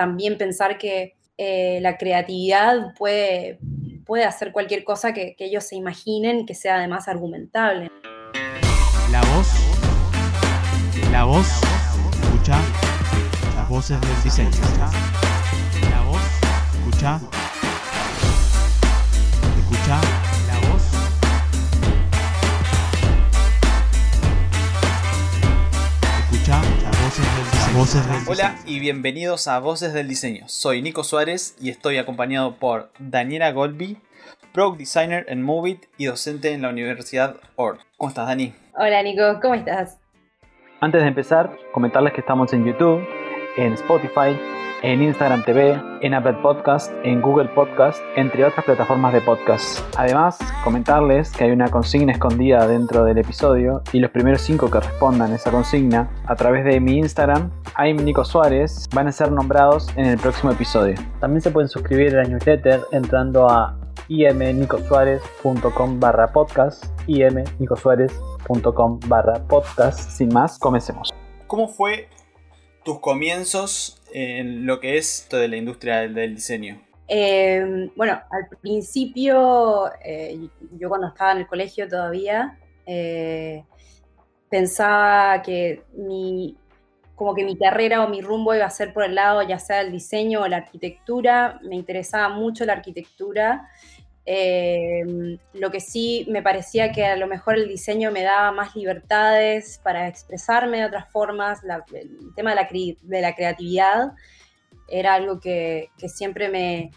[0.00, 3.58] también pensar que eh, la creatividad puede,
[4.06, 7.90] puede hacer cualquier cosa que, ellos se imaginen que sea además argumentable.
[9.12, 9.48] La voz,
[11.12, 11.46] la voz,
[12.22, 12.56] escucha
[13.54, 14.50] las voces del diseño.
[15.90, 16.22] La voz,
[16.78, 17.20] escucha,
[27.74, 28.26] voces del diseño.
[28.26, 30.48] Voces del Hola y bienvenidos a Voces del Diseño.
[30.48, 33.98] Soy Nico Suárez y estoy acompañado por Daniela Golby,
[34.52, 37.78] Product Designer en Movit y docente en la Universidad OR.
[37.96, 38.54] ¿Cómo estás, Dani?
[38.74, 39.98] Hola Nico, ¿cómo estás?
[40.80, 43.06] Antes de empezar, comentarles que estamos en YouTube,
[43.56, 44.38] en Spotify,
[44.82, 49.80] en Instagram TV, en Apple Podcast, en Google Podcast, entre otras plataformas de podcast.
[49.96, 54.80] Además, comentarles que hay una consigna escondida dentro del episodio y los primeros cinco que
[54.80, 59.88] respondan esa consigna a través de mi Instagram, I'm Nico Suárez, van a ser nombrados
[59.96, 60.94] en el próximo episodio.
[61.20, 63.76] También se pueden suscribir a la newsletter entrando a
[64.08, 70.10] imnicosuárez.com barra podcast imnicosuárez.com barra podcast.
[70.10, 71.12] Sin más, comencemos.
[71.46, 72.08] ¿Cómo fue
[72.84, 76.80] tus comienzos en lo que es toda la industria del, diseño?
[77.08, 83.64] Eh, bueno, al principio, eh, yo cuando estaba en el colegio todavía, eh,
[84.48, 86.56] pensaba que mi,
[87.14, 89.82] como que mi carrera o mi rumbo iba a ser por el lado ya sea
[89.82, 91.60] el diseño o la arquitectura.
[91.62, 93.68] Me interesaba mucho la arquitectura.
[94.26, 98.76] Eh, lo que sí me parecía que a lo mejor el diseño me daba más
[98.76, 101.62] libertades para expresarme de otras formas.
[101.64, 102.68] La- el tema de la,
[103.02, 104.12] de la creatividad
[104.88, 106.90] era algo que, que siempre me,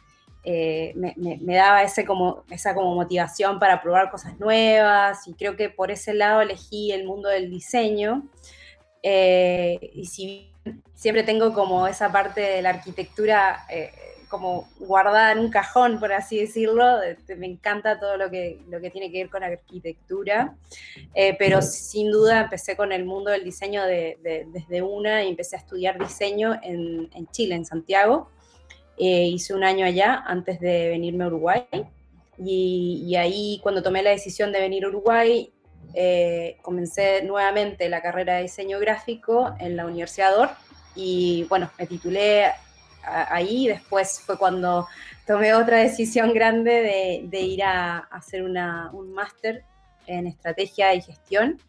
[0.44, 5.56] eh, me, me- daba ese como, esa como motivación para probar cosas nuevas y creo
[5.56, 8.28] que por ese lado elegí el mundo del diseño.
[9.04, 10.52] Eh, y si
[10.94, 13.92] siempre tengo como esa parte de la arquitectura eh,
[14.34, 18.60] como guardada en un cajón, por así decirlo, de- de- me encanta todo lo que,
[18.68, 20.56] lo que tiene que ver con arquitectura,
[21.14, 25.30] Eh, pero sin duda empecé con el mundo del diseño de- de- desde una y
[25.30, 28.30] empecé a estudiar diseño en, Chile, en Santiago.
[28.98, 31.64] Eh, hice un año allá antes de venirme a Uruguay.
[32.38, 35.52] Y, y ahí cuando tomé la decisión de venir a Uruguay,
[35.94, 40.50] eh, comencé nuevamente la carrera de diseño gráfico en la Universidad OR
[40.96, 42.46] y bueno, me titulé
[43.04, 43.68] ahí.
[43.68, 44.88] Después fue cuando
[45.26, 49.64] tomé otra decisión grande de, ir a, hacer un máster
[50.08, 51.60] en estrategia y gestión,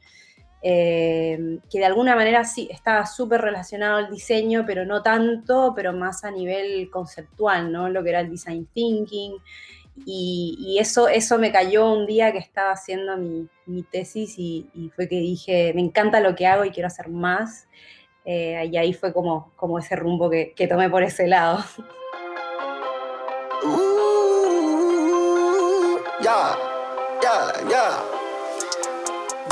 [0.63, 5.93] eh, que de alguna manera sí estaba súper relacionado al diseño, pero no tanto, pero
[5.93, 7.89] más a nivel conceptual, ¿no?
[7.89, 9.35] Lo que era el design thinking.
[10.07, 14.91] Y, eso, eso me cayó un día que estaba haciendo mi, mi tesis y, y
[14.91, 17.69] fue que dije, me encanta lo que hago y quiero hacer más.
[18.25, 21.63] Eh, y ahí fue como, como ese rumbo que, que tomé por ese lado.
[27.65, 28.14] Yeah.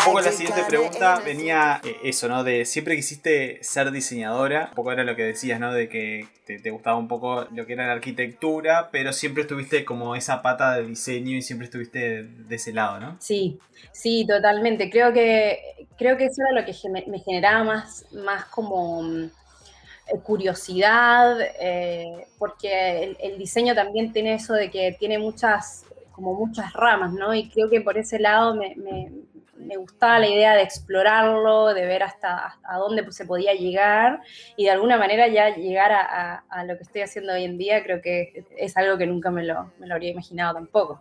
[0.04, 2.42] Un poco la siguiente pregunta venía eh, eso, ¿no?
[2.42, 4.66] De siempre quisiste ser diseñadora.
[4.70, 5.72] Un poco era lo que decías, ¿no?
[5.72, 9.84] De que te, te gustaba un poco lo que era la arquitectura, pero siempre estuviste
[9.84, 13.16] como esa pata de diseño y siempre estuviste de ese lado, ¿no?
[13.20, 13.60] Sí,
[13.92, 14.90] sí, totalmente.
[14.90, 16.74] Creo que, creo que eso era lo que
[17.08, 24.54] me generaba más, más como eh, curiosidad, eh, porque el, el diseño también tiene eso
[24.54, 27.34] de que tiene muchas, como muchas ramas, ¿no?
[27.34, 29.12] Y creo que por ese lado me, me-
[29.66, 34.20] me gustaba la idea de explorarlo, de ver hasta, hasta dónde se podía llegar
[34.56, 37.58] y de alguna manera ya llegar a, a- a lo que estoy haciendo hoy en
[37.58, 41.00] día, creo que es algo que nunca me lo, me lo habría imaginado tampoco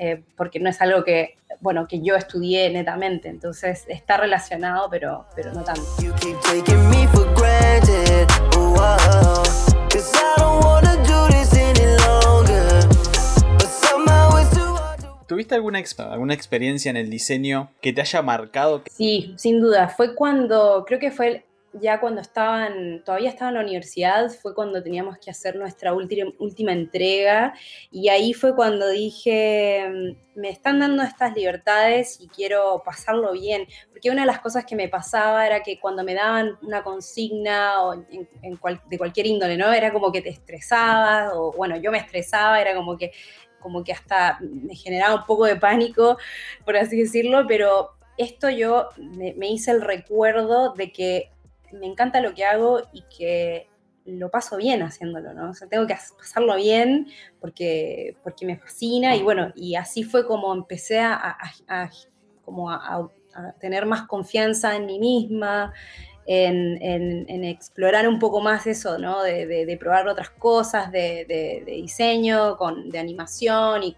[0.00, 5.26] eh, porque no es algo que, bueno, que yo estudié netamente, entonces está relacionado, pero,
[5.34, 5.82] pero no tanto.
[15.28, 18.82] ¿Tuviste alguna, alguna experiencia en el diseño que te haya marcado?
[18.90, 21.44] Sí, sin duda, fue cuando, creo que fue
[21.74, 26.30] ya cuando estaban, todavía estaba en la universidad, fue cuando teníamos que hacer nuestra última,
[26.38, 27.52] última entrega
[27.90, 33.66] y ahí fue cuando dije, mm, me están dando estas libertades y quiero pasarlo bien,
[33.90, 37.82] porque una de las cosas que me pasaba era que cuando me daban una consigna
[37.82, 39.70] o de cualquier índole, ¿no?
[39.72, 43.12] Era como que te estresabas o bueno, yo me estresaba, era como que
[43.60, 46.18] como que hasta me generaba un poco de pánico,
[46.64, 51.30] por así decirlo, pero esto yo me, hice el recuerdo de que
[51.72, 53.68] me encanta lo que hago y que
[54.04, 55.50] lo paso bien haciéndolo, ¿no?
[55.50, 57.08] O sea, tengo que as- pasarlo bien
[57.40, 61.36] porque, porque me fascina y bueno, y así fue como empecé a,
[62.44, 63.08] como a
[63.60, 65.72] tener más confianza en mí misma,
[66.30, 69.22] en, explorar un poco más eso, ¿no?
[69.22, 73.96] De, probar otras cosas, de, de- diseño, con, de animación y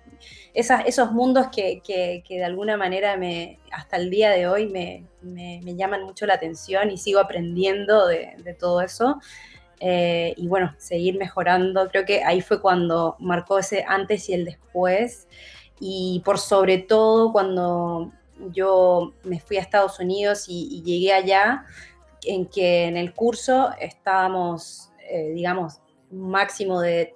[0.55, 4.67] esas- esos mundos que, que- que de alguna manera me, hasta el día de hoy
[4.69, 9.19] me, me- llaman mucho la atención y sigo aprendiendo de, todo eso.
[9.81, 11.88] Eh, y bueno, seguir mejorando.
[11.88, 15.27] Creo que ahí fue cuando marcó ese antes y el después.
[15.81, 18.12] Y por sobre todo cuando
[18.53, 21.65] yo me fui a Estados Unidos y llegué allá,
[22.25, 25.81] en que en el curso estábamos, eh, digamos,
[26.11, 27.14] máximo de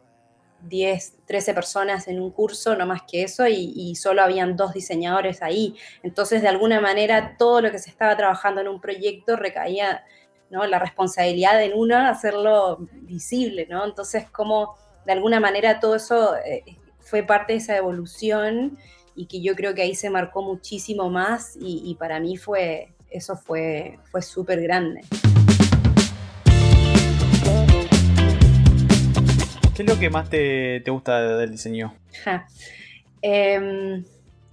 [0.68, 5.42] 10, 13 personas en un curso, no más que eso, y, solo habían dos diseñadores
[5.42, 5.76] ahí.
[6.02, 10.04] Entonces, de alguna manera, todo lo que se estaba trabajando en un proyecto recaía,
[10.50, 10.66] ¿no?
[10.66, 13.84] La responsabilidad en uno hacerlo visible, ¿no?
[13.84, 16.64] Entonces, como de alguna manera todo eso eh,
[17.00, 18.78] fue parte de esa evolución
[19.14, 23.36] y que yo creo que ahí se marcó muchísimo más y para mí fue, eso
[23.36, 25.02] fue, fue súper grande.
[29.74, 31.94] ¿Qué es lo que más te, te gusta del diseño?
[32.24, 32.46] Ja.
[33.22, 34.04] Em,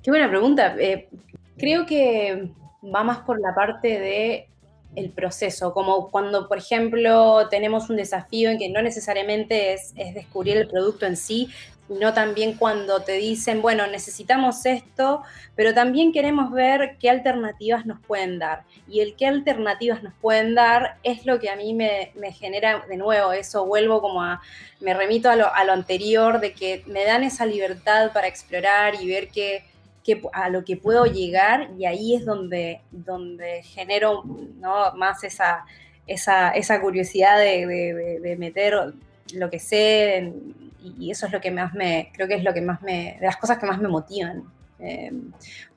[0.04, 0.76] qué buena pregunta.
[0.80, 1.10] Eh,
[1.58, 2.52] creo que
[2.84, 4.48] va más por la parte de
[4.96, 10.14] el proceso, como cuando, por ejemplo, tenemos un desafío en que no necesariamente es, es
[10.14, 11.50] descubrir el producto en sí,
[11.88, 15.24] sino también cuando te dicen, bueno, necesitamos esto,
[15.56, 18.64] pero también queremos ver qué alternativas nos pueden dar.
[18.88, 22.86] Y el qué alternativas nos pueden dar es lo que a mí me, me genera,
[22.88, 24.42] de nuevo, eso vuelvo como a,
[24.80, 28.96] me remito a lo, a lo anterior, de que me dan esa libertad para explorar
[29.02, 29.64] y ver qué,
[30.04, 34.24] qué- a lo que puedo llegar y ahí es donde, donde genero
[34.62, 34.94] ¿no?
[34.96, 35.66] más esa,
[36.08, 38.94] esa, esa curiosidad de, de- de- meter
[39.34, 40.34] lo que sé
[40.84, 43.26] y, eso es lo que más me, creo que es lo que más me, de
[43.26, 44.44] las cosas que más me motivan.
[44.80, 45.12] Eh,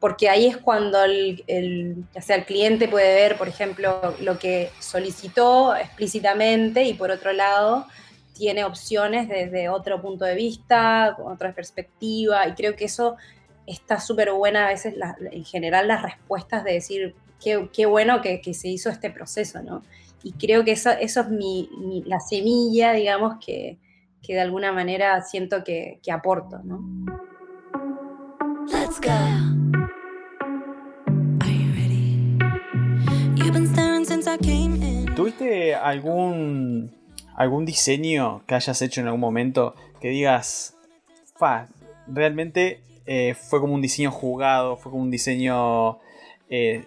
[0.00, 4.70] porque ahí es cuando el, ya sea el cliente puede ver, por ejemplo, lo que
[4.80, 7.86] solicitó explícitamente y por otro lado
[8.34, 13.16] tiene opciones desde otro punto de vista, con otra perspectiva, y creo que eso
[13.66, 18.22] está súper buena a veces, la- en general, las respuestas de decir, qué, qué bueno
[18.22, 19.82] que, que se hizo este proceso, ¿no?
[20.22, 23.78] Y creo que eso, eso es mi, mi- la semilla, digamos, que,
[24.24, 26.80] que de alguna manera siento que, que aporto, ¿no?
[28.72, 29.10] Let's go.
[31.40, 32.38] Are you ready?
[33.36, 35.14] You've been staring since I came in.
[35.14, 36.90] ¿Tuviste algún,
[37.36, 40.76] algún diseño que hayas hecho en algún momento que digas,
[41.36, 41.68] fa,
[42.06, 45.98] realmente eh, fue como un diseño jugado, fue como un diseño,
[46.48, 46.86] eh,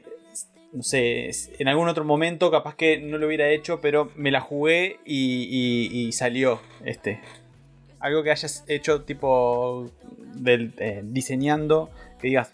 [0.78, 4.42] no sé, en algún otro momento capaz que no lo hubiera hecho, pero me la
[4.42, 7.20] jugué y, y- salió este?
[8.00, 9.90] Algo que hayas hecho tipo
[10.36, 11.90] del, eh, diseñando,
[12.22, 12.52] que digas,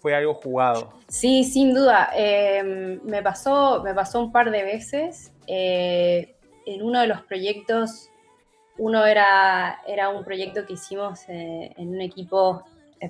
[0.00, 0.92] fue algo jugado.
[1.08, 2.10] Sí, sin duda.
[2.16, 5.32] Eh, me, pasó, me pasó un par de veces.
[5.48, 6.36] Eh,
[6.66, 8.10] en uno de los proyectos,
[8.78, 12.62] uno era, era un proyecto que hicimos eh, en un equipo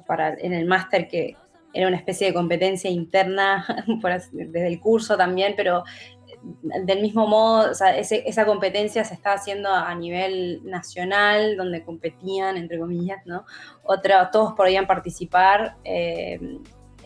[0.06, 1.36] para, en el máster que
[1.76, 3.64] era una especie de competencia interna
[4.32, 5.84] desde el curso también, pero
[6.28, 6.37] eh,
[6.84, 13.19] del mismo modo, esa competencia se estaba haciendo a nivel nacional, donde competían, entre comillas,
[13.26, 13.44] ¿no?
[13.84, 15.76] Otra, todos podían participar.
[15.84, 16.40] eh,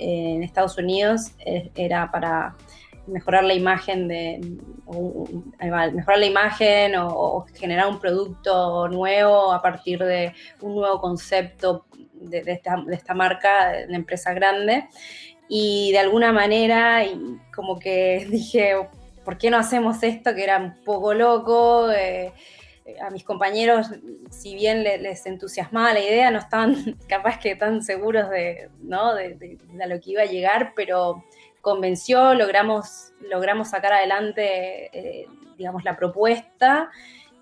[0.02, 2.56] en Estados Unidos eh, era para
[3.06, 4.40] mejorar la imagen de
[4.86, 5.26] o-
[5.58, 11.84] mejorar la imagen o generar un producto nuevo a partir de un nuevo concepto
[12.20, 14.88] de, esta, marca, de empresa grande.
[15.48, 18.76] Y de alguna manera, y como que dije,
[19.24, 20.34] ¿por qué no hacemos esto?
[20.34, 21.90] Que era un poco loco.
[21.90, 22.32] eh,
[23.00, 23.88] a mis compañeros,
[24.30, 26.74] si bien le- les entusiasmaba la idea, no estaban
[27.08, 29.14] capaz que tan seguros de, ¿no?
[29.14, 31.24] de, lo que iba a llegar, pero
[31.60, 36.90] convenció, logramos, logramos sacar adelante, eh, digamos, la propuesta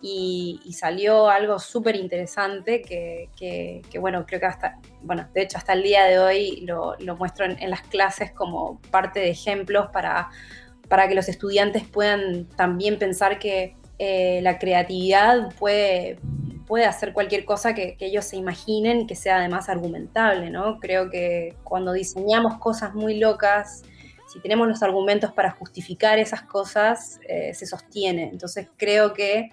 [0.01, 5.73] y, salió algo súper interesante que, que- bueno, creo que hasta, bueno, de hecho hasta
[5.73, 10.31] el día de hoy lo, lo muestro en, las clases como parte de ejemplos para,
[10.89, 16.19] para que los estudiantes puedan también pensar que eh, la creatividad puede,
[16.67, 20.79] puede hacer cualquier cosa que, ellos se imaginen que sea además argumentable, ¿no?
[20.79, 23.83] Creo que cuando diseñamos cosas muy locas,
[24.33, 28.29] si tenemos los argumentos para justificar esas cosas, eh, se sostiene.
[28.31, 29.49] Entonces creo que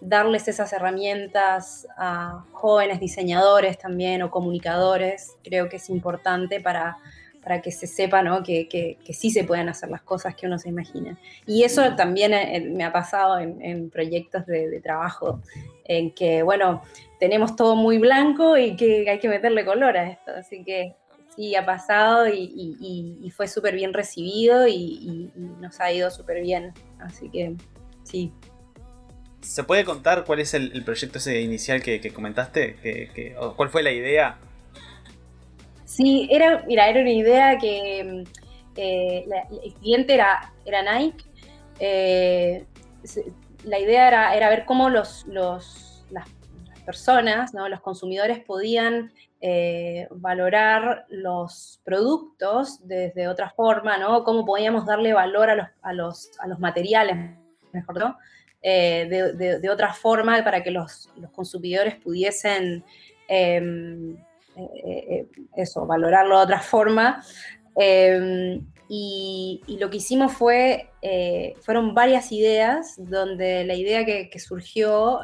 [0.00, 6.96] darles esas herramientas a jóvenes diseñadores también o comunicadores, creo que es importante para,
[7.42, 8.42] para que se sepa ¿no?
[8.42, 11.18] que, que- que sí se pueden hacer las cosas que uno se imagina.
[11.46, 15.40] Y eso también eh, me ha pasado en, en proyectos de, trabajo,
[15.84, 16.82] en que, bueno,
[17.18, 20.32] tenemos todo muy blanco y que hay que meterle color a esto.
[20.36, 20.94] Así que
[21.34, 25.92] sí, ha pasado y, y- y- fue súper bien recibido y, y- y nos ha
[25.92, 26.72] ido súper bien.
[26.98, 27.54] Así que
[28.04, 28.32] sí.
[29.40, 32.76] ¿Se puede contar cuál es el, proyecto ese inicial que, comentaste?
[32.76, 34.38] Que- o ¿Cuál fue la idea?
[35.84, 38.24] Sí, era, mira, era una idea que
[38.76, 39.26] eh,
[39.64, 41.24] el cliente era, era Nike.
[41.80, 42.64] eh,
[43.64, 46.28] la idea era, era ver cómo los, los- las,
[46.68, 47.68] las personas, ¿no?
[47.68, 54.22] los consumidores podían eh, valorar los productos desde otra forma, ¿no?
[54.24, 57.16] Cómo podíamos darle valor a los, a los, a los materiales,
[57.72, 58.16] mejor, ¿no?
[58.62, 62.84] Eh, de, de- otra forma para que los, los consumidores pudiesen
[63.26, 64.16] em,
[64.54, 65.26] eh, eh,
[65.56, 67.24] eso, valorarlo de otra forma.
[67.76, 70.90] Eh, y, y lo que hicimos fue,
[71.62, 75.20] fueron varias ideas, donde la idea que, surgió,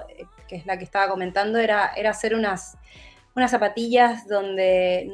[0.46, 2.78] que es la que estaba comentando, era, era hacer unas,
[3.34, 5.10] unas zapatillas donde,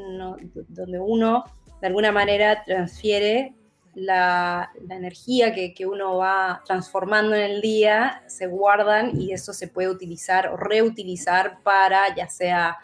[0.68, 1.44] donde uno
[1.80, 3.54] de alguna manera transfiere
[3.94, 9.68] la, energía que, que uno va transformando en el día, se guardan y eso se
[9.68, 12.78] puede utilizar o reutilizar para ya sea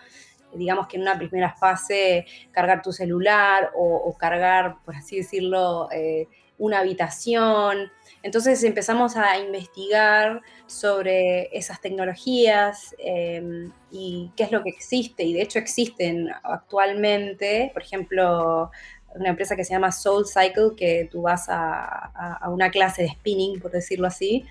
[0.55, 6.27] digamos que en una primera fase cargar tu celular o, cargar, por así decirlo, eh,
[6.59, 7.91] una habitación.
[8.23, 15.23] Entonces empezamos a investigar sobre esas tecnologías eh, y qué es lo que existe.
[15.23, 18.71] Y de hecho existen actualmente, por ejemplo,
[19.15, 23.61] una empresa que se llama Soul Cycle, que tú vas a, una clase de spinning,
[23.61, 24.45] por decirlo así,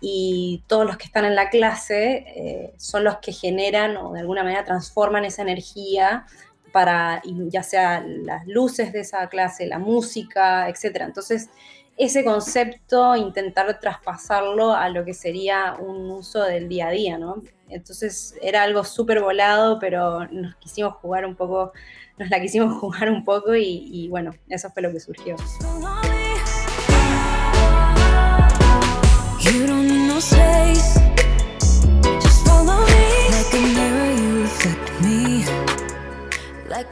[0.00, 4.20] y todos los que están en la clase eh, son los que generan o de
[4.20, 6.26] alguna manera transforman esa energía
[6.72, 11.04] para ya sea las luces de esa clase, la música, etcétera.
[11.04, 11.48] Entonces,
[11.96, 17.42] ese concepto, intentar traspasarlo a lo que sería un uso del día a día, ¿no?
[17.68, 21.72] Entonces, era algo súper volado, pero nos quisimos jugar un poco,
[22.18, 25.36] nos la quisimos jugar un poco y, y bueno, eso fue lo que surgió.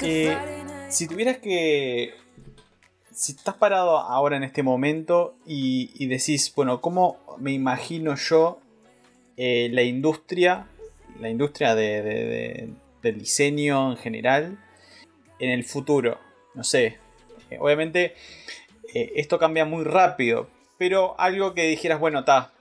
[0.02, 0.36] Eh.
[0.88, 2.14] Si tuvieras que.
[3.10, 8.58] Si estás parado ahora en este momento y, y decís, bueno, ¿cómo me imagino yo
[9.36, 10.66] eh, la industria,
[11.20, 12.68] la industria de- de- de-
[13.02, 14.58] del diseño en general
[15.42, 16.18] en el futuro?
[16.54, 16.98] No sé,
[17.50, 18.14] eh, obviamente
[18.94, 22.52] eh, esto cambia muy rápido, pero algo que dijeras, bueno, está,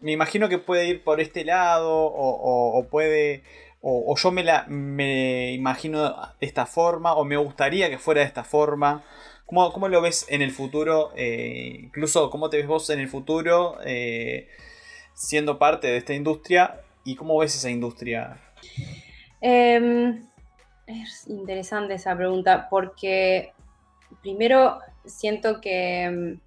[0.00, 3.42] me imagino que puede ir por este lado o, puede
[3.80, 8.20] o, o yo me la me imagino de esta forma o me gustaría que fuera
[8.20, 9.04] de esta forma
[9.46, 11.12] ¿Cómo, cómo lo ves en el futuro?
[11.16, 14.48] Eh, incluso, ¿cómo te ves vos en el futuro eh,
[15.12, 16.80] siendo parte de esta industria?
[17.04, 18.40] ¿Y cómo ves esa industria?
[19.42, 20.26] Em,
[20.86, 23.52] es interesante esa pregunta porque
[24.22, 26.40] primero siento que em,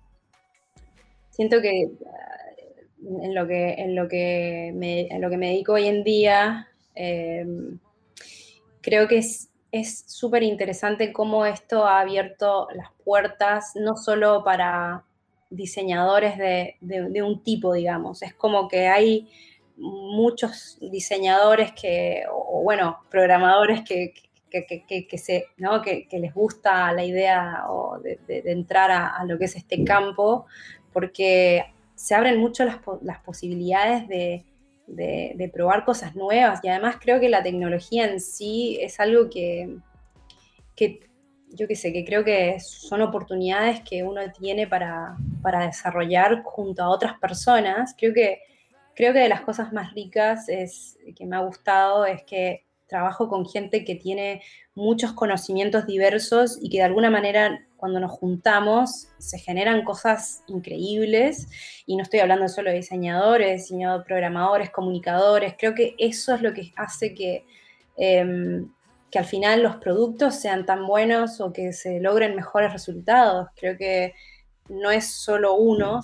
[1.30, 2.40] siento que ah,
[3.24, 6.68] en lo que en lo que me, en lo que me dedico hoy en día
[6.96, 7.80] em,
[8.82, 15.04] creo que es es súper interesante cómo esto ha abierto las puertas no solo para
[15.50, 19.30] diseñadores de, de- de un tipo, digamos, es como que hay
[19.76, 24.14] muchos diseñadores que, o, bueno, programadores que,
[24.50, 24.66] que,
[25.08, 25.82] que- se, ¿no?
[25.82, 30.46] que, les gusta la idea o de, entrar a, lo que es este campo,
[30.94, 34.46] porque se abren mucho las, las posibilidades de,
[34.88, 39.30] de- de probar cosas nuevas y además creo que la tecnología en sí es algo
[39.30, 39.78] que,
[40.76, 41.00] que
[41.50, 46.84] yo qué sé, que creo que son oportunidades que uno tiene para, para desarrollar junto
[46.84, 47.96] a otras personas.
[47.98, 48.42] Creo que
[48.98, 53.28] creo que de las cosas más ricas es, que me ha gustado es que trabajo
[53.28, 54.42] con gente que tiene
[54.76, 61.48] muchos conocimientos diversos y que de alguna manera cuando nos juntamos se generan cosas increíbles
[61.86, 65.56] y no estoy hablando solo de diseñadores, sino de programadores, comunicadores.
[65.58, 67.46] Creo que eso es lo que hace que,
[67.98, 68.66] eh,
[69.12, 73.50] que al final los productos sean tan buenos o que se logren mejores resultados.
[73.56, 74.14] Creo que
[74.70, 76.02] no es solo uno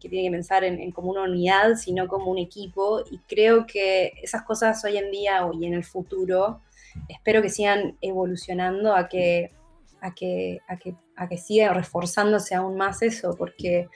[0.00, 3.02] que tiene que pensar en, en, como una unidad, sino como un equipo.
[3.10, 6.60] Y creo que esas cosas hoy en día y en el futuro,
[7.08, 9.52] espero que sigan evolucionando a que,
[10.00, 13.88] a que, a que, a que siga reforzándose aún más eso, porque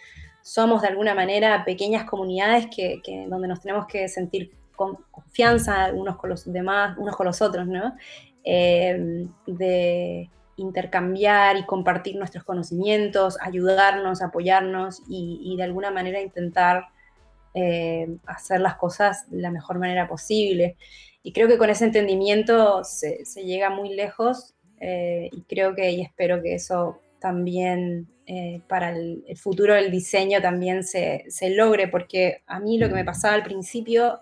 [0.42, 6.16] somos de alguna manera pequeñas comunidades que donde nos tenemos que sentir con confianza unos
[6.16, 7.94] con los demás, unos con los otros, ¿no?
[8.44, 16.86] Eh, de intercambiar y compartir nuestros conocimientos, ayudarnos, apoyarnos y, de alguna manera intentar
[17.54, 20.76] eh, hacer las cosas de la mejor manera posible.
[21.22, 25.90] Y creo que con ese entendimiento se, se llega muy lejos eh, y creo que
[25.90, 31.50] y espero que eso también eh, para el, el futuro del diseño también se, se
[31.50, 34.20] logre, porque a mí lo que me pasaba al principio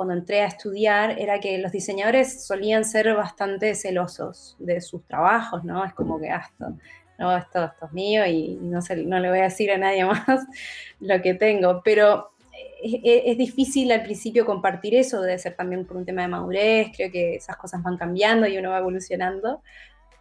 [0.00, 5.62] cuando entré a estudiar era que los diseñadores solían ser bastante celosos de sus trabajos,
[5.62, 5.84] ¿no?
[5.84, 6.72] Es como que, ah, esto,
[7.18, 10.02] no, esto, esto es mío y no, se- no le voy a decir a nadie
[10.06, 10.24] más
[11.00, 11.82] lo que tengo.
[11.84, 12.30] Pero
[12.82, 16.28] es, es- es difícil al principio compartir eso, debe ser también por un tema de
[16.28, 19.60] madurez, creo que esas cosas van cambiando y uno va evolucionando.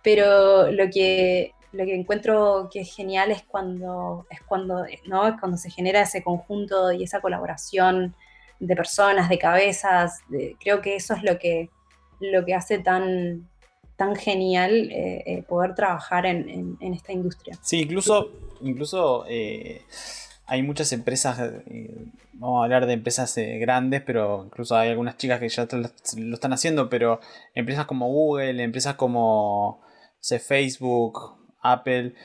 [0.04, 5.38] Pero lo que, lo que encuentro que es genial es cuando, es cuando, ¿no?
[5.40, 8.14] Cuando se genera ese conjunto y esa colaboración
[8.60, 10.20] de personas, de cabezas.
[10.60, 11.70] creo que eso es lo que,
[12.20, 13.50] lo que hace tan,
[13.96, 17.58] tan genial eh, eh, poder trabajar en, en- esta industria.
[17.62, 19.82] Sí, incluso, incluso eh,
[20.46, 21.40] hay muchas empresas,
[22.34, 26.54] vamos a hablar de empresas grandes, pero incluso hay algunas chicas que ya lo, están
[26.54, 27.20] haciendo, pero
[27.56, 29.82] empresas como Google, empresas como
[30.22, 32.16] Facebook, Apple,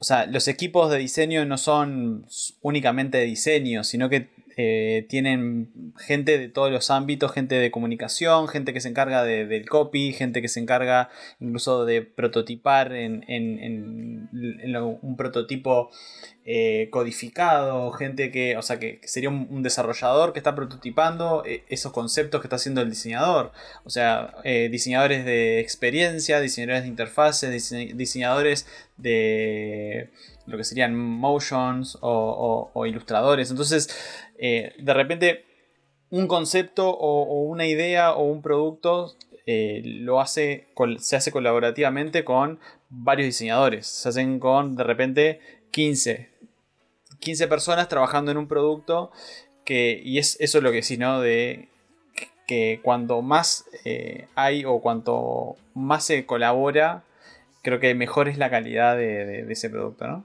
[0.00, 2.26] o sea, los equipos de diseño no son
[2.62, 8.48] únicamente de diseño, sino que eh, tienen gente de todos los ámbitos, gente de comunicación,
[8.48, 13.24] gente que se encarga de- del copy, gente que se encarga incluso de prototipar en,
[13.28, 14.28] en- en-
[14.72, 15.90] lo- un prototipo
[16.50, 21.92] eh, codificado, gente que, o sea, que, sería un, desarrollador que está prototipando eh, esos
[21.92, 23.52] conceptos que está haciendo el diseñador.
[23.84, 30.08] O sea, eh, diseñadores de experiencia, diseñadores de interfaces, dise- diseñadores de
[30.46, 33.50] lo que serían motions o, ilustradores.
[33.50, 33.94] Entonces,
[34.38, 35.44] de repente,
[36.08, 39.14] un concepto o, o una idea o un producto
[39.46, 43.86] lo hace, se hace colaborativamente con varios diseñadores.
[43.86, 45.40] Se hacen con, de repente,
[45.70, 46.37] 15.
[47.20, 49.10] 15 personas trabajando en un producto
[49.64, 51.20] que, y es eso es lo que sí, ¿no?
[51.20, 51.68] De
[52.46, 57.04] que cuanto más eh, hay o cuanto más se colabora,
[57.62, 60.24] creo que mejor es la calidad de, de- de ese producto, ¿no?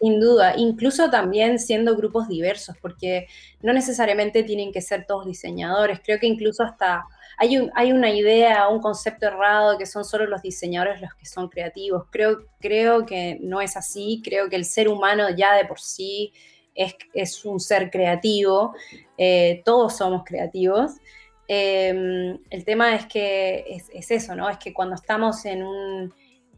[0.00, 3.26] Sin duda, incluso también siendo grupos diversos, porque
[3.62, 6.00] no necesariamente tienen que ser todos diseñadores.
[6.04, 7.04] Creo que incluso hasta
[7.36, 11.26] hay, un- hay una idea, un concepto errado que son solo los diseñadores los que
[11.26, 12.04] son creativos.
[12.10, 14.20] Creo, creo que no es así.
[14.24, 16.32] Creo que el ser humano ya de por sí
[16.74, 18.74] es, un ser creativo.
[19.18, 20.92] Eh, todos somos creativos.
[21.48, 24.48] Eh, el tema es que es eso, ¿no?
[24.48, 26.14] Es que cuando estamos en un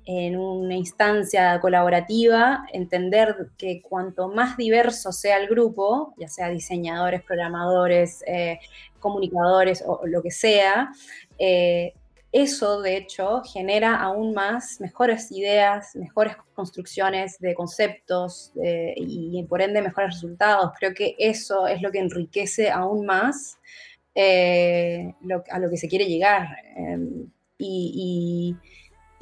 [0.07, 7.23] en una instancia colaborativa, entender que cuanto más diverso sea el grupo, ya sea diseñadores,
[7.23, 8.59] programadores, eh,
[8.99, 10.93] comunicadores o, lo que sea,
[11.38, 11.95] eh,
[12.33, 19.62] eso de hecho genera aún más mejores ideas, mejores construcciones de conceptos eh, y, por
[19.62, 20.73] ende mejores resultados.
[20.79, 23.59] Creo que eso es lo que enriquece aún más
[24.17, 26.49] a lo que se quiere llegar.
[27.57, 28.57] Y-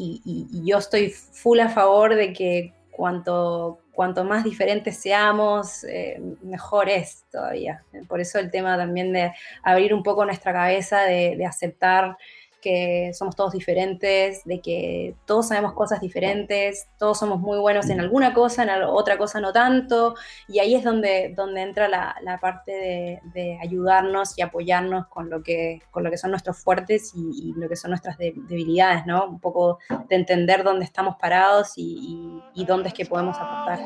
[0.02, 6.88] y, yo estoy full a favor de que cuanto, cuanto más diferentes seamos, eh, mejor
[6.88, 7.84] es todavía.
[8.08, 12.16] Por eso el tema también de abrir un poco nuestra cabeza, de aceptar
[12.62, 18.00] que somos todos diferentes, de que todos sabemos cosas diferentes, todos somos muy buenos en
[18.00, 20.14] alguna cosa, en otra cosa no tanto,
[20.48, 25.28] y ahí es donde, donde entra la, la parte de, de ayudarnos y apoyarnos con
[25.28, 28.32] lo que, con lo que son nuestros fuertes y, y lo que son nuestras de-
[28.48, 29.26] debilidades, ¿no?
[29.26, 33.80] Un poco de entender dónde estamos parados y, y- y dónde es que podemos aportar.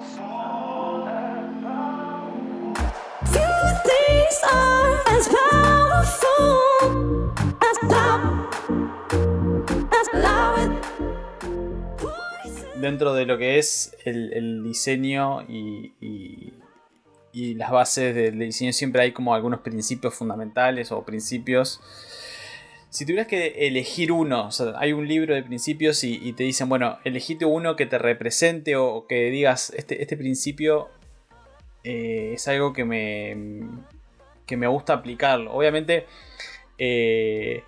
[3.32, 3.42] Few
[3.84, 6.25] things are as powerful
[12.86, 16.54] Dentro de lo que es el, diseño y, y-
[17.32, 21.80] y las bases del diseño siempre hay como algunos principios fundamentales o principios.
[22.88, 26.98] Si tuvieras que elegir uno, hay un libro de principios y, y te dicen, bueno,
[27.04, 30.88] elegite uno que te represente o que digas, este, este principio
[31.84, 33.36] eh, es algo que me,
[34.46, 35.52] que me gusta aplicarlo.
[35.52, 36.06] Obviamente,
[36.78, 37.64] eh,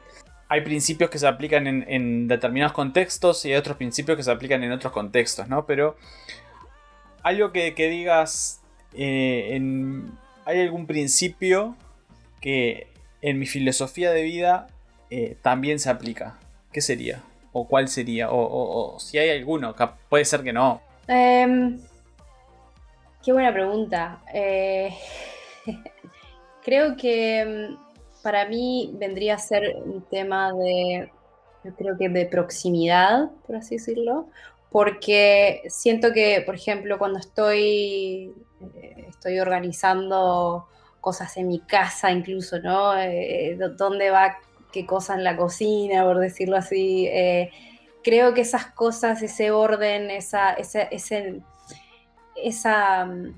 [0.49, 4.63] hay principios que se aplican en, determinados contextos y hay otros principios que se aplican
[4.65, 5.67] en otros contextos, ¿no?
[5.67, 5.97] Pero
[7.23, 8.63] algo que, digas,
[8.95, 9.61] eh,
[10.47, 11.77] hay algún principio
[12.41, 12.87] que
[13.21, 14.69] en mi filosofía de vida
[15.11, 16.39] eh, también se aplica.
[16.73, 17.23] ¿Qué sería?
[17.53, 18.29] ¿O cuál sería?
[18.31, 19.75] O, si hay alguno,
[20.09, 20.81] puede ser que no.
[21.09, 21.79] Em,
[23.23, 24.23] qué buena pregunta.
[24.33, 24.95] Eh,
[26.65, 27.77] creo que em,
[28.23, 31.11] para mí vendría a ser un tema de,
[31.65, 34.27] yo creo que de proximidad, por así decirlo,
[34.71, 38.33] porque siento que, por ejemplo, cuando estoy,
[38.77, 40.67] eh, estoy organizando
[41.01, 42.97] cosas en mi casa incluso, ¿no?
[42.99, 44.37] Eh, do- ¿Dónde va
[44.73, 47.07] qué cosa en la cocina, por decirlo así?
[47.07, 47.51] Eh,
[48.03, 51.41] creo que esas cosas, ese orden, esa, ese, ese,
[52.37, 53.35] esa, mm,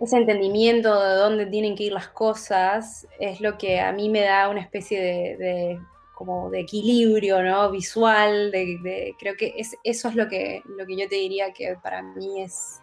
[0.00, 4.22] ese entendimiento de dónde tienen que ir las cosas es lo que a mí me
[4.22, 5.00] da una especie
[5.36, 5.78] de,
[6.14, 7.70] como de equilibrio ¿no?
[7.70, 8.50] visual.
[8.50, 12.02] De, creo que es, eso es lo que, lo que yo te diría que para
[12.02, 12.80] mí es,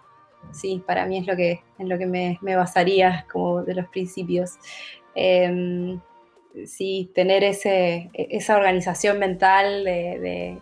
[0.51, 3.87] sí, para mí es lo que, en lo que me, me basaría como de los
[3.89, 4.53] principios.
[5.13, 5.99] Em,
[6.65, 10.57] sí, tener ese, e- esa organización mental de,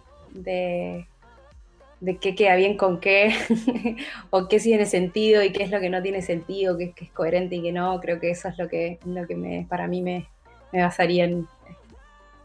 [1.99, 3.33] de- qué queda bien con qué,
[4.29, 7.05] o qué sí tiene sentido y qué es lo que no tiene sentido, qué, qué
[7.05, 7.99] es coherente y qué no.
[7.99, 10.27] Creo que eso es lo que, lo que me, para mí me,
[10.71, 11.47] me basaría en,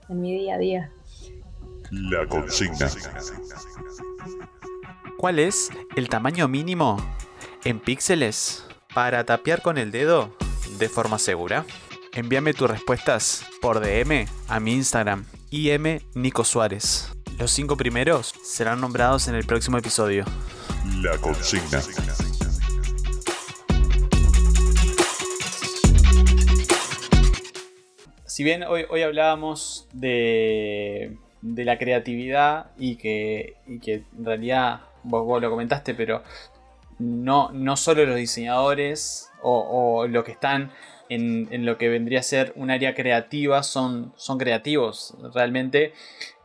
[0.08, 0.90] en mi día a día.
[1.90, 2.88] La consigna.
[5.16, 6.96] ¿Cuál es el tamaño mínimo
[7.64, 10.34] en píxeles para tapear con el dedo
[10.78, 11.64] de forma segura?
[12.12, 17.13] Envíame tus respuestas por DM a mi Instagram, IM Nico Suárez.
[17.38, 20.24] Los cinco primeros serán nombrados en el próximo episodio.
[21.02, 21.80] La consigna.
[28.24, 34.82] Si bien hoy, hoy hablábamos de, de la creatividad y que, y que en realidad
[35.02, 36.22] vos, vos lo comentaste, pero
[36.98, 40.70] no, no solo los diseñadores o, o los que están
[41.08, 45.14] en, en lo que vendría a ser un área creativa son, son creativos.
[45.34, 45.92] Realmente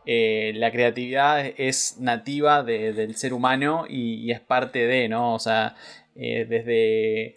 [0.06, 5.34] eh, la creatividad es nativa de- del ser humano y, es parte de, ¿no?
[5.34, 5.76] O sea,
[6.16, 7.36] eh, desde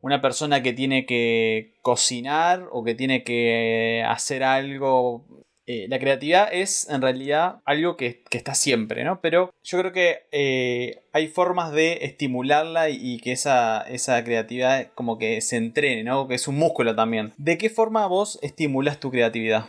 [0.00, 5.24] una persona que tiene que cocinar o que tiene que hacer algo.
[5.70, 9.20] eh, la creatividad es en realidad algo que, está siempre, ¿no?
[9.20, 15.18] Pero yo creo que hay formas de estimularla y, y que esa, esa creatividad como
[15.18, 16.26] que se entrene, ¿no?
[16.26, 17.34] Que es un músculo también.
[17.36, 19.66] ¿De qué forma vos estimulas tu creatividad?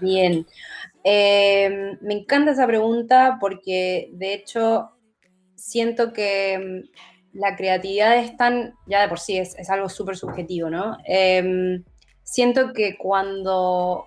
[0.00, 0.46] Bien.
[1.04, 4.90] Eh, me encanta esa pregunta porque de hecho
[5.54, 10.70] siento que mm, la creatividad es tan, ya de por sí es, algo súper subjetivo,
[10.70, 10.98] ¿no?
[11.06, 11.82] Eh,
[12.22, 14.06] siento que cuando,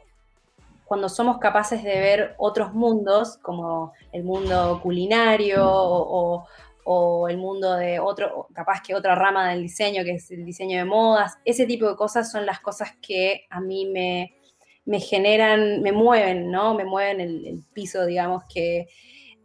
[0.86, 6.48] cuando somos capaces de ver otros mundos, como el mundo culinario o-
[6.88, 10.78] o el mundo de otro, capaz que otra rama del diseño, que es el diseño
[10.78, 14.36] de modas, ese tipo de cosas son las cosas que a mí me,
[14.86, 16.74] me generan, me mueven, ¿no?
[16.76, 18.88] Me mueven el, el piso, digamos, que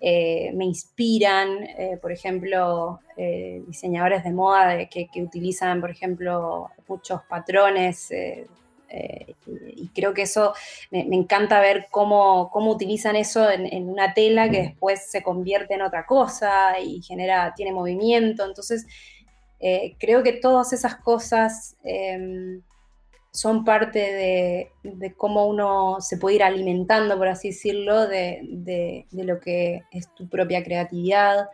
[0.02, 7.20] eh, me inspiran, eh, por ejemplo, eh, diseñadores de moda que, utilizan, por ejemplo, muchos
[7.28, 8.10] patrones.
[9.76, 10.54] y, creo que eso
[10.90, 15.82] me, encanta ver cómo, cómo utilizan eso en, una tela que después se convierte en
[15.82, 18.44] otra cosa y genera, tiene movimiento.
[18.46, 18.86] Entonces,
[19.98, 22.62] creo que todas esas cosas em,
[23.32, 29.38] son parte de, cómo uno se puede ir alimentando, por así decirlo, de, de- lo
[29.38, 31.48] que es tu propia creatividad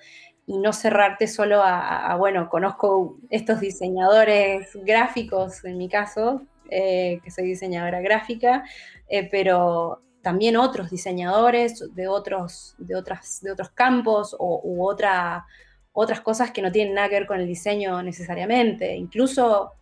[0.47, 7.21] y no cerrarte solo a, a- bueno, conozco estos diseñadores gráficos, en mi caso, eh,
[7.23, 8.65] que soy diseñadora gráfica,
[9.09, 15.45] eh, pero también otros diseñadores de otros, de otras, de otros campos o, u otra,
[15.93, 18.97] otras cosas que no tienen nada que ver con el diseño necesariamente.
[18.97, 19.73] Incluso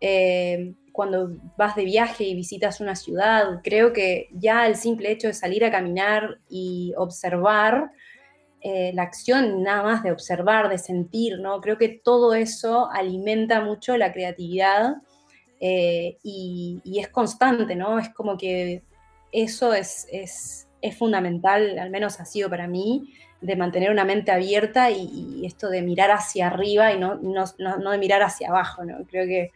[0.00, 5.28] eh, cuando vas de viaje y visitas una ciudad, creo que ya el simple hecho
[5.28, 7.92] de salir a caminar y observar,
[8.62, 11.60] eh, la acción nada más de observar, de sentir, ¿no?
[11.60, 14.96] Creo que todo eso alimenta mucho la creatividad
[15.60, 18.00] eh, y, es constante, ¿no?
[18.00, 18.82] Es como que
[19.30, 24.32] eso es, es, es fundamental, al menos ha sido para mí, de mantener una mente
[24.32, 28.22] abierta y, y esto de mirar hacia arriba y no, no, no, no de mirar
[28.24, 29.06] hacia abajo, ¿no?
[29.06, 29.52] Creo que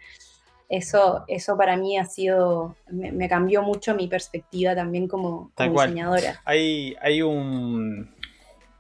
[0.73, 5.69] eso, eso para mí ha sido, me, me cambió mucho mi perspectiva también como, Tal
[5.69, 5.91] como cual.
[5.91, 6.41] diseñadora.
[6.45, 8.15] Hay, hay un.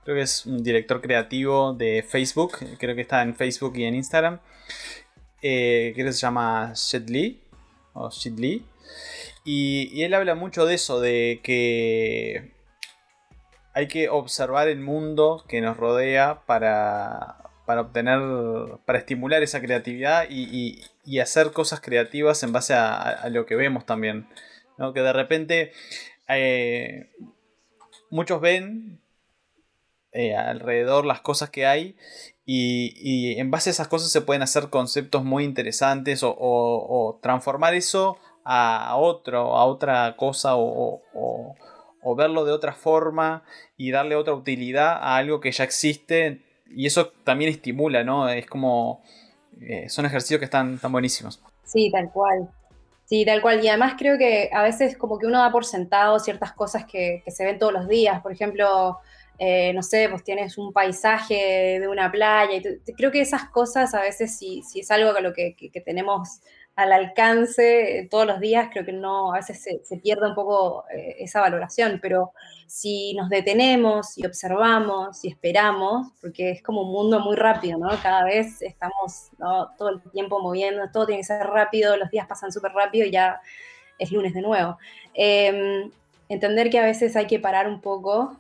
[0.05, 2.59] Creo que es un director creativo de Facebook.
[2.79, 4.41] Creo que está en Facebook y en Instagram.
[5.43, 7.41] eh, creo que se llama Shed Lee.
[7.93, 8.65] O Shed Lee.
[9.45, 12.53] Y, y él habla mucho de eso, de que
[13.75, 18.21] hay que observar el mundo que nos rodea para, para obtener,
[18.85, 23.57] para estimular esa creatividad y, y- y hacer cosas creativas en base a, lo que
[23.57, 24.29] vemos también.
[24.79, 24.93] ¿no?
[24.93, 25.73] Que de repente
[26.29, 27.11] eh,
[28.11, 29.01] muchos ven
[30.13, 31.97] eh, alrededor las cosas que hay
[32.45, 37.75] y, y en base a esas cosas se pueden hacer conceptos muy interesantes o, transformar
[37.75, 41.03] eso a, otro, a otra cosa o-
[42.03, 43.45] o verlo de otra forma
[43.77, 48.29] y darle otra utilidad a algo que ya existe y eso también estimula, ¿no?
[48.29, 49.03] Es como...
[49.67, 51.41] eh, son ejercicios que están, están buenísimos.
[51.65, 52.49] Sí, tal cual.
[53.05, 53.63] Sí, tal cual.
[53.63, 57.23] Y además creo que a veces como que uno da por sentado ciertas cosas que,
[57.27, 58.21] se ven todos los días.
[58.23, 58.99] Por ejemplo,
[59.39, 62.63] eh, no sé, pues tienes un paisaje de una playa.
[62.97, 66.41] Creo que esas cosas a veces si, si es algo que, lo que- que tenemos
[66.75, 70.85] al alcance eh, todos los días, creo que no, a veces se, pierde un poco
[70.95, 71.99] eh, esa valoración.
[72.01, 72.33] Pero
[72.67, 77.91] si nos detenemos y observamos y esperamos, porque es como un mundo muy rápido, ¿no?
[78.03, 79.31] Cada vez estamos
[79.79, 83.11] todo el tiempo moviendo, todo tiene que ser rápido, los días pasan súper rápido y
[83.11, 83.41] ya
[83.99, 84.79] es lunes de nuevo.
[85.15, 85.91] Eh,
[86.29, 88.37] entender que a veces hay que parar un poco,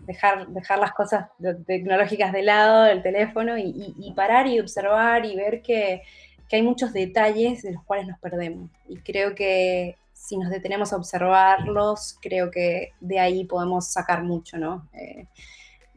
[0.00, 1.28] dejar, dejar las cosas
[1.66, 6.02] tecnológicas de lado, el teléfono, y, y- y parar y observar y ver que,
[6.48, 8.70] que hay muchos detalles de los cuales nos perdemos.
[8.88, 14.58] Y creo que si nos detenemos a observarlos, creo que de ahí podemos sacar mucho,
[14.58, 14.88] ¿no?
[14.92, 15.26] Eh,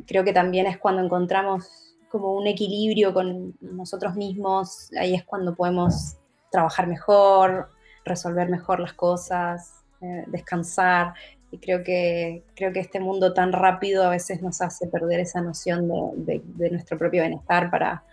[0.06, 5.56] creo que también es cuando encontramos como un equilibrio con nosotros mismos, ahí es cuando
[5.56, 6.18] podemos
[6.52, 7.70] trabajar mejor,
[8.06, 11.14] resolver mejor las cosas, eh, descansar.
[11.52, 15.42] Y creo que, creo que este mundo tan rápido a veces nos hace perder esa
[15.42, 18.04] noción de, de- de nuestro propio bienestar para,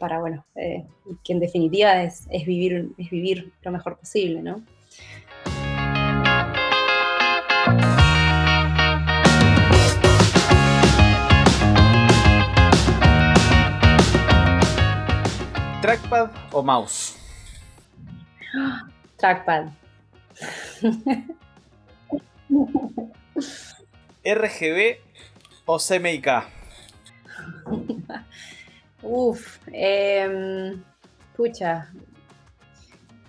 [0.00, 0.84] para bueno, eh,
[1.22, 4.64] que en definitiva es, es, vivir, es vivir lo mejor posible, ¿no?
[15.82, 17.18] ¿Trackpad o mouse?
[19.18, 19.68] Trackpad.
[24.24, 24.98] ¿RGB
[25.66, 26.28] o CMYK?
[29.02, 30.76] Uf, eh,
[31.36, 31.90] pucha.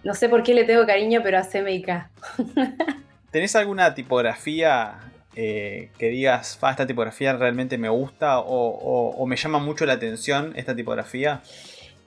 [0.04, 2.10] No sé por qué le tengo cariño, pero a CMYK.
[3.32, 5.00] ¿Tenés alguna tipografía
[5.36, 9.86] eh, que digas, "Fa, esta tipografía realmente me gusta o, o- o me llama mucho
[9.86, 11.42] la atención esta tipografía?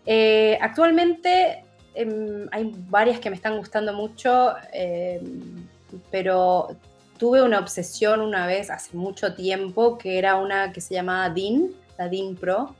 [0.04, 5.66] Eh, actualmente em, hay varias que me están gustando mucho, em,
[6.10, 6.76] pero
[7.16, 11.72] tuve una obsesión una vez hace mucho tiempo que era una que se llamaba DIN,
[11.96, 12.74] la DIN Pro,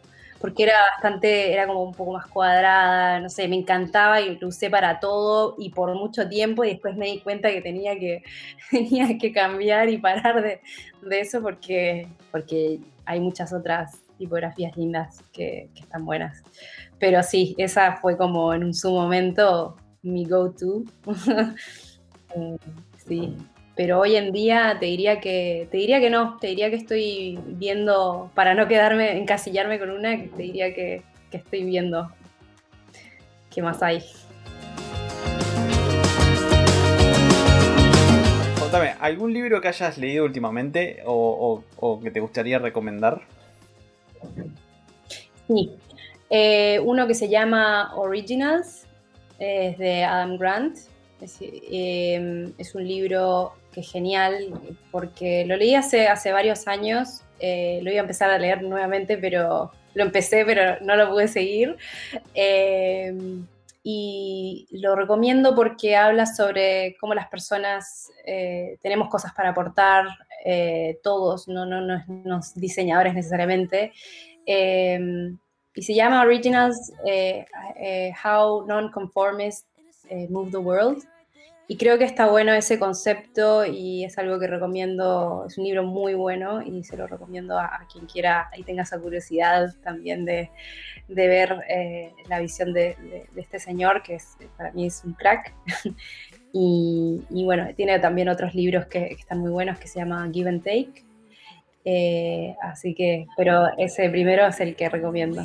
[0.45, 4.49] porque era bastante, era como un poco más cuadrada, no sé, me encantaba y lo
[4.49, 8.23] usé para todo y por mucho tiempo y después me di cuenta que tenía que,
[8.71, 10.61] tenía que cambiar y parar de,
[11.01, 16.43] de eso porque, porque hay muchas otras tipografías lindas que, que están buenas.
[16.99, 20.85] Pero sí, esa fue como en un su momento mi go-to.
[22.37, 22.57] Eh,
[23.07, 23.37] sí,
[23.77, 27.39] pero hoy en día te diría que te diría que no, te diría que estoy
[27.45, 32.09] viendo para no quedarme encasillarme con una, te diría que, que estoy viendo
[33.53, 34.01] qué más hay.
[38.59, 43.23] Contame, ¿algún libro que hayas leído últimamente o, o- o que te gustaría recomendar?
[45.49, 45.71] Sí,
[46.31, 48.87] Eh, uno que se llama Originals,
[49.39, 50.77] es de Adam Grant.
[51.21, 54.55] Es, eh, es un libro que genial
[54.91, 59.19] porque lo leí hace, hace varios años, eh, lo iba a empezar a leer nuevamente,
[59.19, 61.77] pero lo empecé, pero no lo pude seguir.
[62.35, 63.13] Eh,
[63.83, 70.07] y lo recomiendo porque habla sobre cómo las personas eh, tenemos cosas para aportar,
[71.03, 73.93] todos, no, no, no, no diseñadores necesariamente.
[74.47, 76.93] Y se llama Originals
[78.23, 79.67] How Non-Conformists
[80.29, 81.03] Move the World.
[81.67, 85.83] Y creo que está bueno ese concepto y es algo que recomiendo, es un libro
[85.83, 90.51] muy bueno y se lo recomiendo a, quien quiera y tenga esa curiosidad también de,
[91.09, 92.97] de ver eh, la visión de,
[93.37, 95.55] este señor, que es, para mí es un crack.
[96.53, 100.63] y, bueno, tiene también otros libros que, están muy buenos que se llama Give and
[100.63, 101.05] Take.
[101.87, 105.43] Eh, así que, pero ese primero es el que recomiendo.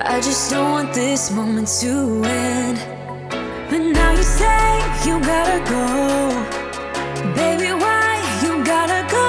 [0.00, 0.16] I.
[0.16, 2.78] I just don't want this moment to end.
[3.68, 5.86] But now you say you gotta go.
[7.34, 9.26] Baby, why you gotta go?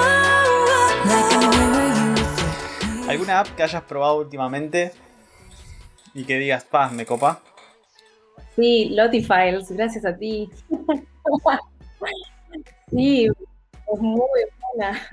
[1.08, 2.14] Like a mirror,
[3.04, 3.10] you.
[3.10, 4.92] ¿Alguna app que hayas probado últimamente
[6.14, 7.40] y que digas, paz, me copa?
[8.56, 10.48] Sí, Lotifiles, gracias a ti.
[12.90, 13.28] sí,
[13.94, 14.20] es muy
[14.74, 15.08] buena.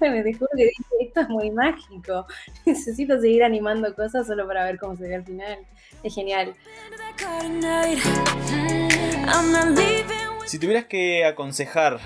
[0.22, 2.26] Me juro que dije, esto es muy mágico.
[2.66, 5.58] Necesito seguir animando cosas solo para ver cómo se ve al final.
[6.02, 6.54] Es genial.
[10.46, 12.00] Si tuvieras que aconsejar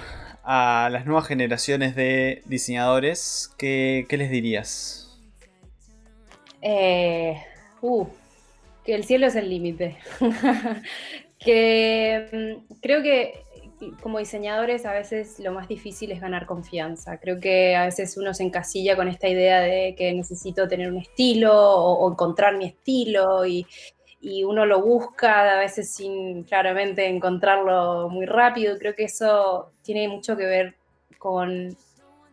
[0.44, 5.18] a las nuevas generaciones de diseñadores, ¿qué, qué les dirías?
[6.62, 7.36] Eh,
[7.80, 8.06] uh,
[8.84, 9.96] que el cielo es el límite.
[11.38, 13.40] que mm, creo que,
[14.02, 17.18] como diseñadores a veces lo más difícil es ganar confianza.
[17.18, 20.98] Creo que a veces uno se encasilla con esta idea de que necesito tener un
[20.98, 23.66] estilo o, o encontrar mi estilo y,
[24.20, 28.78] y uno lo busca a veces sin claramente encontrarlo muy rápido.
[28.78, 30.74] Creo que eso tiene mucho que ver
[31.18, 31.68] con,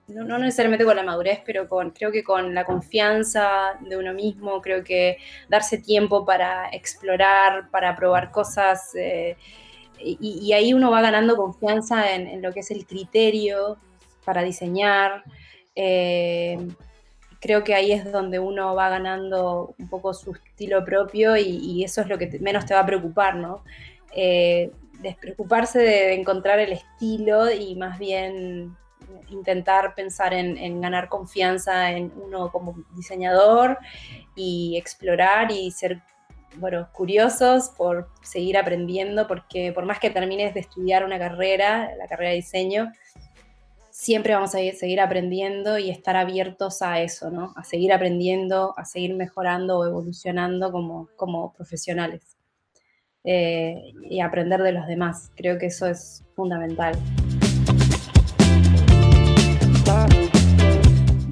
[0.08, 4.13] no, no necesariamente con la madurez, pero con, creo que con la confianza de uno
[4.13, 5.17] mismo, creo que
[5.49, 8.95] darse tiempo para explorar, para probar cosas.
[8.95, 9.36] eh,
[9.99, 13.77] y, ahí uno va ganando confianza en, lo que es el criterio
[14.25, 15.23] para diseñar.
[15.75, 16.58] Eh,
[17.39, 22.01] creo que ahí es donde uno va ganando un poco su estilo propio y, eso
[22.01, 23.63] es lo que menos te va a preocupar, ¿no?
[24.15, 28.75] Eh, despreocuparse de, encontrar el estilo y más bien
[29.29, 33.77] intentar pensar en, en ganar confianza en uno como diseñador
[34.36, 36.01] y explorar y ser
[36.56, 42.08] bueno, curiosos por seguir aprendiendo, porque por más que termines de estudiar una carrera, la
[42.08, 42.92] carrera de diseño,
[43.92, 47.54] siempre vamos a ir- seguir aprendiendo y estar abiertos a eso, ¿no?
[47.56, 52.38] A seguir aprendiendo, a seguir mejorando o evolucionando como, como profesionales.
[53.26, 55.32] Eh, y aprender de los demás.
[55.36, 56.94] Creo que eso es fundamental.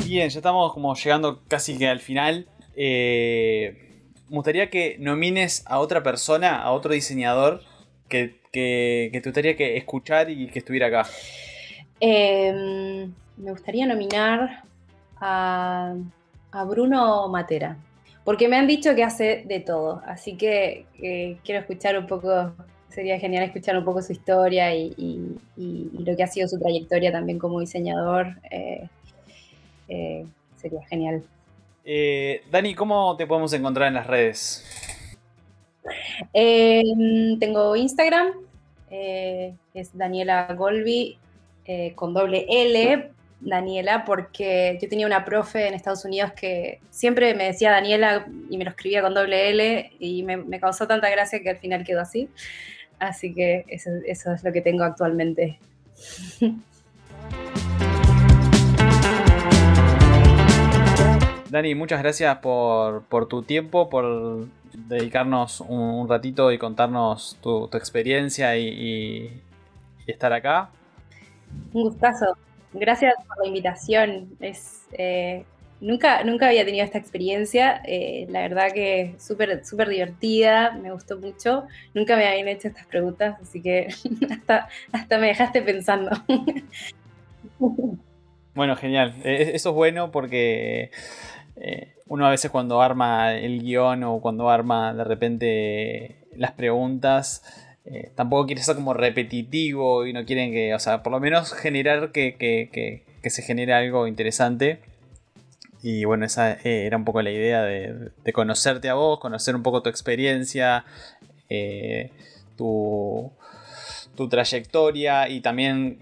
[0.05, 2.47] Bien, ya estamos como llegando casi que al final.
[2.75, 3.90] Eh,
[4.31, 7.61] me gustaría que nomines a otra persona, a otro diseñador
[8.07, 11.05] que, que, te gustaría que escuchar y que estuviera acá.
[11.99, 14.63] Eh, me gustaría nominar
[15.19, 15.93] a,
[16.51, 17.75] a Bruno Matera,
[18.23, 20.85] porque me han dicho que hace de todo, así que
[21.43, 22.53] quiero escuchar un poco,
[22.89, 24.95] sería genial escuchar un poco su historia y-
[25.57, 28.27] y lo que ha sido su trayectoria también como diseñador.
[28.49, 28.87] eh,
[29.89, 31.21] eh, sería genial.
[31.83, 34.65] Eh, Dani, ¿cómo te podemos encontrar en las redes?
[36.33, 38.33] Tengo Instagram,
[38.89, 41.17] eh, es Daniela Golby
[41.65, 47.33] eh, con doble L, Daniela, porque yo tenía una profe en Estados Unidos que siempre
[47.33, 51.41] me decía Daniela y me lo escribía con doble L y me, causó tanta gracia
[51.41, 52.29] que al final quedó así.
[52.99, 55.59] Así que eso es lo que tengo actualmente.
[61.51, 67.67] Dani, muchas gracias por, por tu tiempo, por dedicarnos un, un ratito y contarnos tu,
[67.67, 69.41] tu experiencia y, y-
[70.07, 70.69] y estar acá.
[71.73, 72.25] Un gustazo.
[72.73, 74.29] Gracias por la invitación.
[74.39, 75.45] Es, eh,
[75.81, 77.81] nunca, nunca había tenido esta experiencia.
[77.85, 81.65] eh, la verdad que súper súper divertida, me gustó mucho.
[81.93, 83.87] Nunca me habían hecho estas preguntas, así que
[84.31, 86.11] hasta, hasta me dejaste pensando.
[88.53, 89.13] Bueno, genial.
[89.23, 90.91] Eh, Eso es bueno porque
[91.61, 97.43] eh, uno a veces cuando arma el guion o cuando arma de repente las preguntas,
[97.85, 101.53] eh, tampoco quiere ser como repetitivo y no quieren que, o sea, por lo menos
[101.53, 104.79] generar que, que- que- que se genere algo interesante.
[105.83, 109.63] Y bueno, esa eh, era un poco la idea de, conocerte a vos, conocer un
[109.63, 110.85] poco tu experiencia,
[112.57, 113.31] tu,
[114.15, 115.99] tu trayectoria y también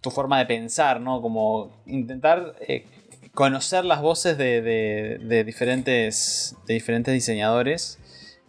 [0.00, 1.20] tu forma de pensar, ¿no?
[1.20, 2.84] Como intentar eh,
[3.34, 7.98] conocer las voces de, de- diferentes, de diferentes diseñadores,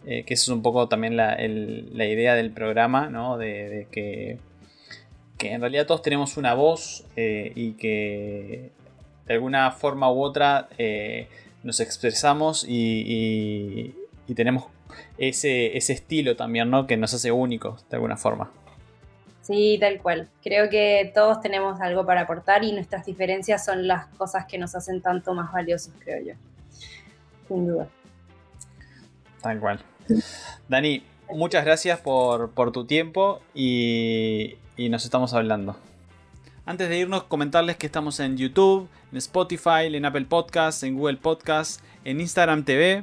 [0.06, 3.38] eh, que eso es un poco también la, idea del programa, ¿no?
[3.38, 4.38] De, que,
[5.40, 8.70] en realidad todos tenemos una voz eh, y que
[9.26, 10.68] de alguna forma u otra
[11.64, 13.94] nos expresamos y
[14.36, 14.66] tenemos
[15.18, 16.86] ese, ese estilo también, ¿no?
[16.86, 18.50] Que nos hace únicos de alguna forma.
[19.42, 20.28] Sí, tal cual.
[20.42, 24.74] Creo que todos tenemos algo para aportar y nuestras diferencias son las cosas que nos
[24.74, 26.34] hacen tanto más valiosos, creo yo.
[27.48, 27.88] Sin duda.
[29.42, 29.80] Tal cual.
[30.68, 35.76] Dani, muchas gracias por, por tu tiempo y, y nos estamos hablando.
[36.64, 41.16] Antes de irnos, comentarles que estamos en YouTube, en Spotify, en Apple Podcasts, en Google
[41.16, 43.02] Podcasts, en Instagram TV.